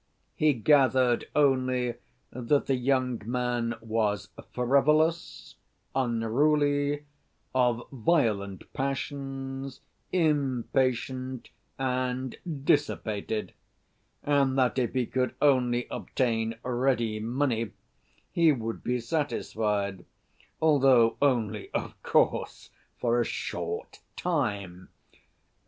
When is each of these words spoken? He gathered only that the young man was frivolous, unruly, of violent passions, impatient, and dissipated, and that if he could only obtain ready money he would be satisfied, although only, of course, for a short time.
He 0.33 0.53
gathered 0.55 1.27
only 1.35 1.93
that 2.31 2.65
the 2.65 2.73
young 2.75 3.21
man 3.23 3.75
was 3.81 4.29
frivolous, 4.51 5.57
unruly, 5.93 7.05
of 7.53 7.83
violent 7.91 8.63
passions, 8.73 9.81
impatient, 10.11 11.51
and 11.77 12.35
dissipated, 12.65 13.53
and 14.23 14.57
that 14.57 14.79
if 14.79 14.93
he 14.95 15.05
could 15.05 15.35
only 15.39 15.85
obtain 15.91 16.55
ready 16.63 17.19
money 17.19 17.69
he 18.31 18.51
would 18.51 18.83
be 18.83 18.99
satisfied, 18.99 20.03
although 20.59 21.15
only, 21.21 21.69
of 21.75 21.93
course, 22.01 22.71
for 22.99 23.21
a 23.21 23.23
short 23.23 23.99
time. 24.17 24.89